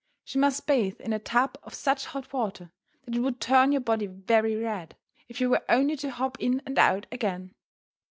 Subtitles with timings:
[0.23, 2.71] She must bathe in a tub of such hot water
[3.05, 4.95] that it would turn your body very red,
[5.29, 7.53] if you were only to hop in and out again.